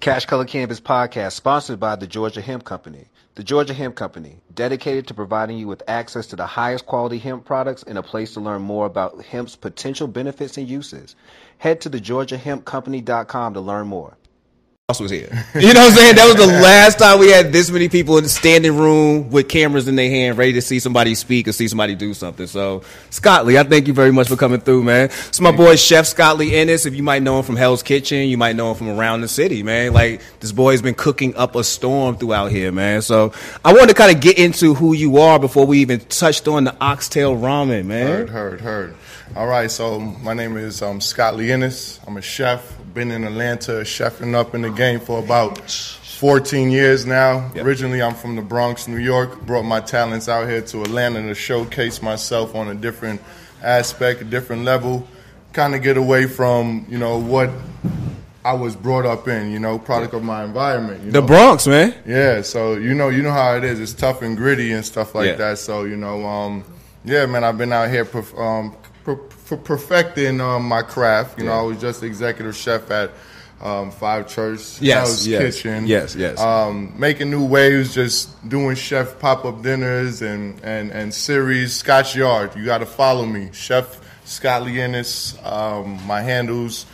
[0.00, 3.06] Cash Color Cannabis Podcast, sponsored by the Georgia Hemp Company.
[3.34, 7.44] The Georgia Hemp Company, dedicated to providing you with access to the highest quality hemp
[7.44, 11.16] products and a place to learn more about hemp's potential benefits and uses.
[11.58, 14.16] Head to thegeorgiahempcompany.com to learn more
[14.86, 15.30] was here.
[15.54, 16.16] You know what I'm saying?
[16.16, 19.48] That was the last time we had this many people in the standing room with
[19.48, 22.46] cameras in their hand, ready to see somebody speak or see somebody do something.
[22.46, 25.06] So, Scotley, I thank you very much for coming through, man.
[25.06, 26.84] It's my boy Chef Scotley Innis.
[26.84, 29.28] If you might know him from Hell's Kitchen, you might know him from around the
[29.28, 29.94] city, man.
[29.94, 33.00] Like this boy's been cooking up a storm throughout here, man.
[33.00, 33.32] So,
[33.64, 36.64] I wanted to kind of get into who you are before we even touched on
[36.64, 38.06] the oxtail ramen, man.
[38.06, 38.94] Heard, heard, heard.
[39.34, 42.00] All right, so my name is um, Scotley Innis.
[42.06, 47.04] I'm a chef been in Atlanta, chefing up in the game for about 14 years
[47.04, 47.50] now.
[47.54, 47.64] Yep.
[47.66, 49.40] Originally, I'm from the Bronx, New York.
[49.42, 53.20] Brought my talents out here to Atlanta to showcase myself on a different
[53.62, 55.06] aspect, a different level.
[55.52, 57.50] Kind of get away from, you know, what
[58.44, 61.04] I was brought up in, you know, product of my environment.
[61.04, 61.26] You the know?
[61.26, 61.94] Bronx, man.
[62.06, 63.80] Yeah, so you know, you know how it is.
[63.80, 65.36] It's tough and gritty and stuff like yeah.
[65.36, 65.58] that.
[65.58, 66.64] So you know, um,
[67.04, 68.06] yeah, man, I've been out here
[68.38, 71.38] um, for perfecting um, my craft.
[71.38, 71.50] You yeah.
[71.50, 73.10] know, I was just executive chef at
[73.60, 76.40] um, Five Church, yes, yes, Kitchen, yes, yes.
[76.40, 81.74] Um, making new waves, just doing chef pop up dinners and and and series.
[81.74, 85.38] Scotch Yard, you got to follow me, Chef Scotley Innis.
[85.44, 86.86] Um, my handles.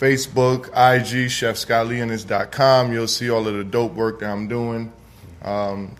[0.00, 2.90] Facebook, IG, chefscottleonis.com.
[2.90, 4.90] You'll see all of the dope work that I'm doing.
[5.42, 5.94] Um,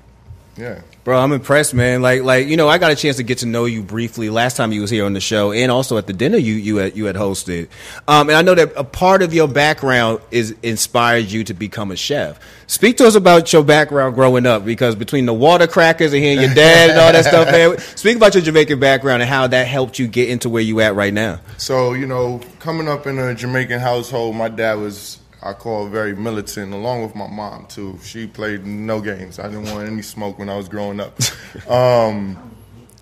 [0.61, 0.81] yeah.
[1.03, 2.03] Bro, I'm impressed, man.
[2.03, 4.57] Like, like you know, I got a chance to get to know you briefly last
[4.59, 6.97] time you was here on the show, and also at the dinner you you had,
[6.97, 7.69] you had hosted.
[8.07, 11.91] Um, and I know that a part of your background is inspired you to become
[11.91, 12.39] a chef.
[12.67, 16.41] Speak to us about your background growing up, because between the water crackers and hearing
[16.41, 17.79] your dad and all that stuff, man.
[17.97, 20.95] Speak about your Jamaican background and how that helped you get into where you at
[20.95, 21.41] right now.
[21.57, 26.15] So, you know, coming up in a Jamaican household, my dad was I call very
[26.15, 27.99] militant, along with my mom too.
[28.03, 29.39] She played no games.
[29.39, 31.19] I didn't want any smoke when I was growing up.
[31.69, 32.39] Um,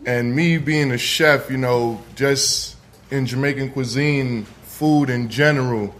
[0.06, 2.76] and me being a chef, you know, just
[3.10, 5.94] in Jamaican cuisine, food in general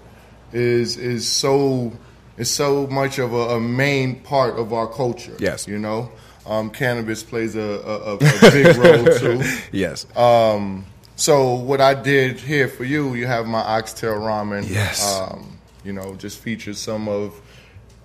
[0.53, 1.93] is is so
[2.39, 5.37] is so much of a, a main part of our culture.
[5.39, 6.11] Yes, you know,
[6.47, 9.43] um, cannabis plays a, a, a big role too.
[9.73, 10.07] yes.
[10.17, 14.69] Um, so what I did here for you, you have my oxtail ramen.
[14.69, 15.21] Yes.
[15.21, 15.58] Um,
[15.89, 17.41] you know, just features some of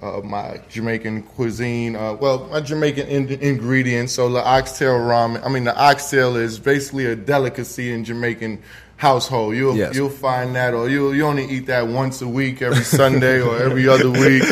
[0.02, 1.98] uh, my Jamaican cuisine.
[1.98, 4.14] Uh, well, my Jamaican in- ingredients.
[4.14, 5.46] So the oxtail ramen.
[5.46, 8.64] I mean, the oxtail is basically a delicacy in Jamaican
[8.96, 9.56] household.
[9.56, 9.94] You'll yes.
[9.96, 13.58] you'll find that, or you you only eat that once a week, every Sunday or
[13.58, 14.44] every other week.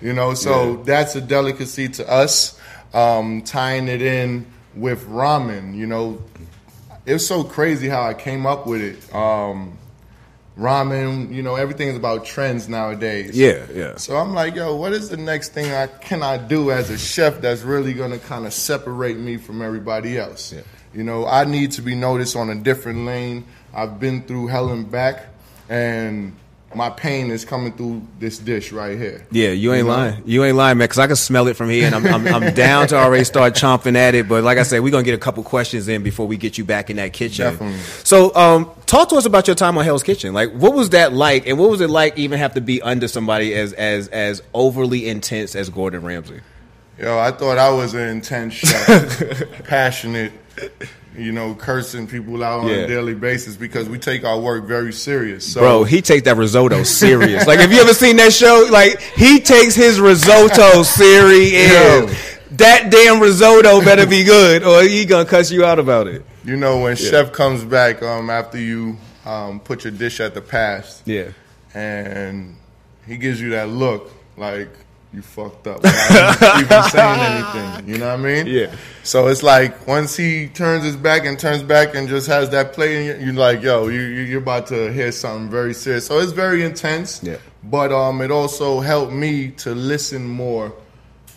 [0.00, 0.82] You know, so yeah.
[0.84, 2.58] that's a delicacy to us.
[2.94, 6.22] Um, tying it in with ramen, you know,
[7.04, 9.14] it's so crazy how I came up with it.
[9.14, 9.76] Um,
[10.58, 13.36] ramen, you know, everything is about trends nowadays.
[13.36, 13.96] Yeah, yeah.
[13.96, 16.98] So I'm like, yo, what is the next thing I can I do as a
[16.98, 20.52] chef that's really gonna kind of separate me from everybody else?
[20.52, 20.62] Yeah.
[20.94, 23.44] You know, I need to be noticed on a different lane.
[23.74, 25.26] I've been through hell and back,
[25.68, 26.34] and
[26.76, 29.26] my pain is coming through this dish right here.
[29.30, 29.96] Yeah, you ain't you know?
[29.96, 30.22] lying.
[30.26, 32.54] You ain't lying, man, because I can smell it from here, and I'm, I'm, I'm,
[32.54, 34.28] down to already start chomping at it.
[34.28, 36.58] But like I said, we're going to get a couple questions in before we get
[36.58, 37.46] you back in that kitchen.
[37.46, 37.78] Definitely.
[38.04, 40.34] So, um, talk to us about your time on Hell's Kitchen.
[40.34, 43.08] Like, what was that like, and what was it like even have to be under
[43.08, 46.42] somebody as as as overly intense as Gordon Ramsay?
[46.98, 50.32] Yo, I thought I was an intense chef, passionate
[51.16, 52.76] you know, cursing people out on yeah.
[52.76, 55.52] a daily basis because we take our work very serious.
[55.52, 57.46] So, Bro, he takes that risotto serious.
[57.46, 58.68] like, have you ever seen that show?
[58.70, 62.32] Like, he takes his risotto serious.
[62.52, 66.24] That damn risotto better be good, or he gonna cuss you out about it.
[66.44, 67.10] You know, when yeah.
[67.10, 68.96] chef comes back um, after you
[69.26, 71.32] um, put your dish at the pass, yeah,
[71.74, 72.56] and
[73.04, 74.70] he gives you that look like
[75.12, 77.88] you fucked up without even saying anything.
[77.88, 78.46] You know what I mean?
[78.46, 78.74] Yeah.
[79.02, 82.72] So it's like once he turns his back and turns back and just has that
[82.72, 86.06] play, you're like, yo, you, you're about to hear something very serious.
[86.06, 87.22] So it's very intense.
[87.22, 87.36] Yeah.
[87.64, 90.72] But um, it also helped me to listen more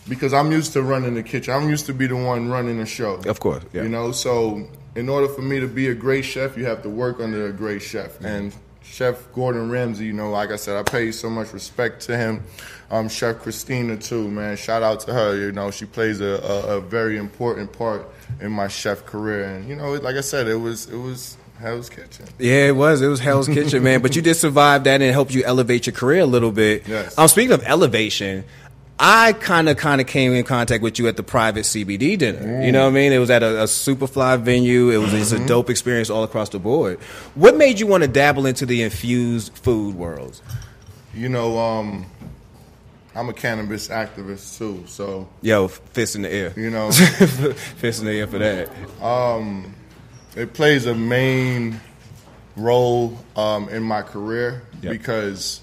[0.07, 1.53] because I'm used to running the kitchen.
[1.53, 3.15] I'm used to be the one running the show.
[3.25, 3.63] Of course.
[3.71, 3.83] Yeah.
[3.83, 6.89] You know, so in order for me to be a great chef, you have to
[6.89, 8.15] work under a great chef.
[8.15, 8.25] Mm-hmm.
[8.25, 8.55] And
[8.89, 12.43] Chef Gordon Ramsay, you know, like I said, I pay so much respect to him.
[12.89, 14.57] Um, Chef Christina too, man.
[14.57, 15.37] Shout out to her.
[15.37, 18.09] You know, she plays a, a, a, very important part
[18.41, 19.45] in my chef career.
[19.45, 22.25] And you know, like I said, it was it was Hell's Kitchen.
[22.39, 23.01] Yeah, it was.
[23.03, 24.01] It was Hell's Kitchen, man.
[24.01, 26.87] But you did survive that and it helped you elevate your career a little bit.
[26.87, 27.15] Yes.
[27.17, 28.43] Um, speaking of elevation,
[28.99, 32.41] I kind of kind of came in contact with you at the private CBD dinner.
[32.41, 32.65] Mm.
[32.65, 33.13] You know what I mean?
[33.13, 34.89] It was at a, a Superfly venue.
[34.89, 35.21] It was mm-hmm.
[35.21, 35.45] it's a mm-hmm.
[35.45, 36.99] dope experience all across the board.
[37.35, 40.41] What made you want to dabble into the infused food world?
[41.13, 42.05] You know, um,
[43.15, 46.53] I'm a cannabis activist too, so Yo, fist in the air.
[46.57, 48.69] you know fist in the air for that.
[50.35, 51.79] it plays a main
[52.55, 54.91] role um, in my career Yep.
[54.91, 55.61] because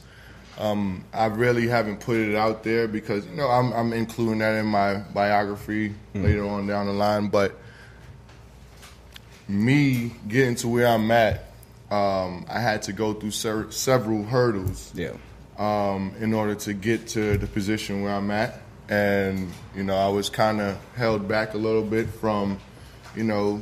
[0.58, 4.55] um, I really haven't put it out there because you know I'm, I'm including that
[4.55, 7.29] in my biography later on down the line.
[7.29, 7.55] But
[9.49, 11.44] me getting to where I'm at,
[11.91, 15.12] um, I had to go through ser- several hurdles Yeah.
[15.58, 18.61] um, in order to get to the position where I'm at.
[18.88, 22.58] And, you know, I was kind of held back a little bit from,
[23.17, 23.61] you know,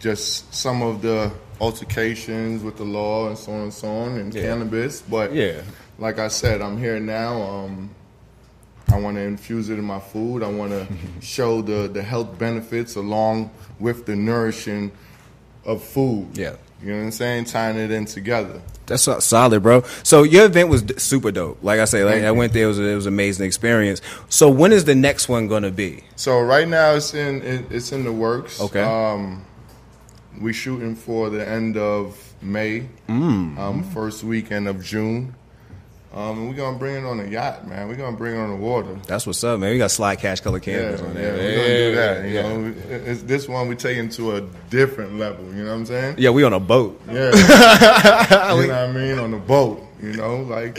[0.00, 4.34] just some of the altercations with the law and so on and so on and
[4.34, 4.42] Yeah.
[4.42, 5.02] cannabis.
[5.02, 5.62] But, Yeah.
[5.98, 7.40] Like I said, I'm here now.
[7.42, 7.90] Um,
[8.92, 10.42] I want to infuse it in my food.
[10.42, 10.86] I want to
[11.20, 13.50] show the, the health benefits along
[13.80, 14.92] with the nourishing
[15.64, 16.36] of food.
[16.38, 16.56] Yeah.
[16.82, 17.44] You know what I'm saying?
[17.46, 18.60] Tying it in together.
[18.84, 19.82] That's solid, bro.
[20.04, 21.58] So your event was d- super dope.
[21.62, 22.64] Like I say, like I went there.
[22.64, 24.00] It was, it was an amazing experience.
[24.28, 26.04] So when is the next one gonna be?
[26.14, 28.60] So right now it's in it, it's in the works.
[28.60, 28.82] Okay.
[28.82, 29.44] Um,
[30.40, 33.58] we shooting for the end of May, Mm.
[33.58, 35.34] um, first weekend of June.
[36.14, 37.88] Um, and we're gonna bring it on a yacht, man.
[37.88, 38.94] We're gonna bring it on the water.
[39.06, 39.72] That's what's up, man.
[39.72, 42.24] We got slide cash color Yeah, cannabis yeah, on we're gonna do that.
[42.24, 42.42] You yeah.
[42.42, 45.44] know, it's, this one we taking to a different level.
[45.52, 46.14] You know what I'm saying?
[46.18, 47.00] Yeah, we on a boat.
[47.06, 47.14] Yeah.
[48.54, 49.18] you know what I mean?
[49.18, 49.82] On a boat.
[50.00, 50.78] You know, like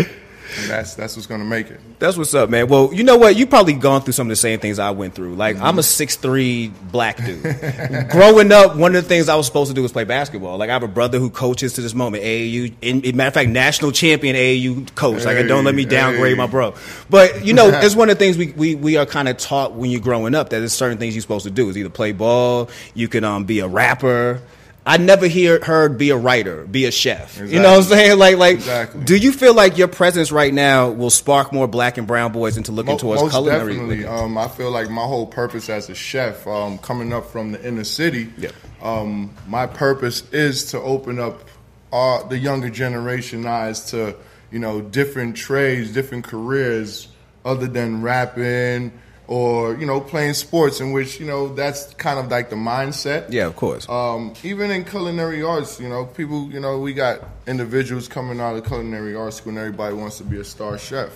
[0.56, 1.80] and that's that's what's gonna make it.
[2.00, 2.68] That's what's up, man.
[2.68, 3.36] Well, you know what?
[3.36, 5.36] You probably gone through some of the same things I went through.
[5.36, 7.44] Like I'm a six three black dude.
[8.10, 10.58] Growing up, one of the things I was supposed to do was play basketball.
[10.58, 12.74] Like I have a brother who coaches to this moment AAU.
[12.82, 15.26] In, in matter of fact, national champion AAU coach.
[15.26, 16.38] Like don't let me downgrade hey.
[16.38, 16.74] my bro.
[17.10, 19.74] But you know, it's one of the things we we, we are kind of taught
[19.74, 21.70] when you're growing up that there's certain things you're supposed to do.
[21.70, 24.42] Is either play ball, you can um, be a rapper.
[24.88, 27.38] I never hear heard be a writer, be a chef.
[27.38, 28.18] You know what I'm saying?
[28.18, 29.04] Like like Exactly.
[29.04, 32.56] do you feel like your presence right now will spark more black and brown boys
[32.56, 33.74] into looking Mo- towards most culinary?
[33.74, 34.06] definitely.
[34.06, 37.68] Um, I feel like my whole purpose as a chef, um, coming up from the
[37.68, 38.52] inner city, Yeah.
[38.82, 41.44] um, my purpose is to open up
[41.92, 44.16] uh, the younger generation eyes to
[44.52, 47.10] you know different trades, different careers
[47.44, 48.92] other than rapping
[49.28, 53.28] or you know playing sports, in which you know that's kind of like the mindset.
[53.32, 53.88] yeah, of course.
[53.90, 58.56] Um, even in culinary arts, you know, people, you know, we got individuals coming out
[58.56, 61.10] of culinary arts school, and everybody wants to be a star chef.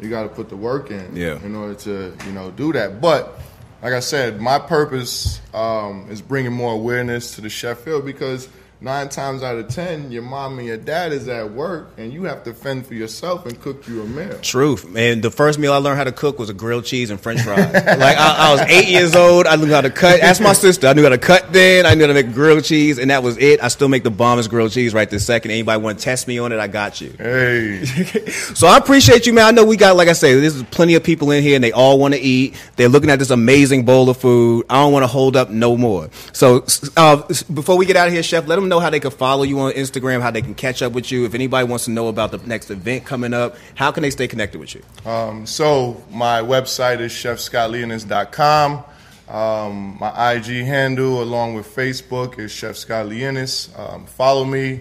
[0.00, 1.40] You got to put the work in, Yeah.
[1.44, 3.00] in order to, you know, do that.
[3.00, 3.38] But
[3.82, 8.48] like I said, my purpose um, is bringing more awareness to the chef field because
[8.80, 12.24] nine times out of ten, your mom and your dad is at work, and you
[12.24, 14.38] have to fend for yourself and cook you a meal.
[14.40, 15.20] Truth, man.
[15.20, 17.72] The first meal I learned how to cook was a grilled cheese and French fries.
[17.72, 20.20] like I, I was eight years old, I knew how to cut.
[20.20, 20.86] Ask my sister.
[20.86, 21.86] I knew how to cut then.
[21.86, 23.62] I knew how to make grilled cheese, and that was it.
[23.62, 25.50] I still make the bombest grilled cheese right this second.
[25.50, 26.58] Anybody want to test me on it?
[26.58, 27.14] I got you.
[27.18, 27.84] Hey,
[28.54, 29.46] So I appreciate you, man.
[29.46, 31.72] I know we got, like I say, there's plenty of people in here, and they
[31.72, 32.54] all want to eat.
[32.76, 34.66] They're looking at this amazing bowl of food.
[34.68, 36.10] I don't want to hold up no more.
[36.32, 36.64] So
[36.96, 37.22] uh,
[37.52, 39.60] before we get out of here, Chef, let them know how they can follow you
[39.60, 41.24] on Instagram, how they can catch up with you.
[41.24, 44.28] If anybody wants to know about the next event coming up, how can they stay
[44.28, 44.82] connected with you?
[45.10, 48.84] Um, so my website is chefscottleonis.com.
[49.28, 53.70] Um, my IG handle along with Facebook is Chef Scotley Innis.
[53.76, 54.80] Um, follow me.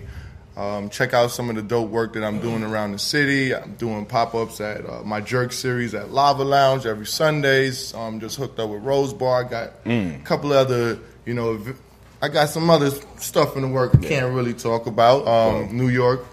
[0.55, 3.55] Um, check out some of the dope work that I'm doing around the city.
[3.55, 7.93] I'm doing pop-ups at uh, my jerk series at Lava Lounge every Sundays.
[7.95, 9.45] I'm just hooked up with Rose Bar.
[9.45, 11.59] I got a couple of other, you know,
[12.23, 15.27] I got some other stuff in the work I can't really talk about.
[15.27, 16.25] Um, New York.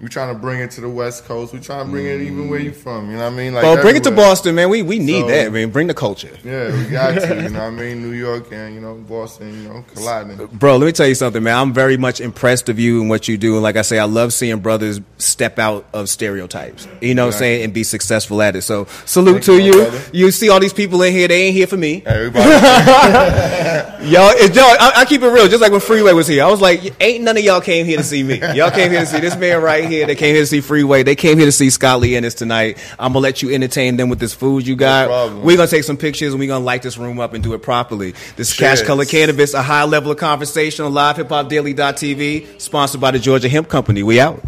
[0.00, 1.52] We're trying to bring it to the West Coast.
[1.52, 2.76] We're trying to bring it even where you mm.
[2.76, 3.10] from.
[3.10, 3.52] You know what I mean?
[3.54, 4.12] Like Well, bring it to.
[4.12, 4.68] Boston, man.
[4.68, 5.70] We we need So- that, man.
[5.70, 6.30] Bring the culture.
[6.44, 7.42] Yeah, we got to.
[7.42, 8.02] You know what I mean?
[8.02, 9.62] New York and you know Boston.
[9.62, 10.46] You know colliding.
[10.52, 11.56] Bro, let me tell you something, man.
[11.56, 13.54] I'm very much impressed of you and what you do.
[13.54, 16.86] And like I say, I love seeing brothers step out of stereotypes.
[17.00, 17.64] You know what I'm saying?
[17.64, 18.62] And be successful at it.
[18.62, 19.72] So salute Thank to you, you.
[19.72, 20.02] brother.
[20.12, 22.02] You see all these people in here, they ain't here for me.
[22.06, 22.48] Everybody.
[24.08, 25.48] Y'all, it- yo, I, I keep it real.
[25.48, 27.98] Just like when Freeway was here, I was like, ain't none of y'all came here
[27.98, 28.38] to see me.
[28.54, 30.06] Y'all came here to see this man right here.
[30.06, 31.02] They came here to see Freeway.
[31.02, 32.78] They came here to see Scotley Innis tonight.
[32.98, 35.08] I'm gonna let you entertain them with this food you got.
[35.08, 35.42] problem.
[35.42, 37.62] we're gonna take some pictures and we're gonna light this room up and do it
[37.62, 38.12] properly.
[38.36, 43.18] This is Cash Color Cannabis, a high level of conversation on livehiphopdaily.tv, sponsored by the
[43.18, 44.02] Georgia Hemp Company.
[44.02, 44.42] We out.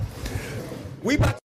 [1.03, 1.40] We about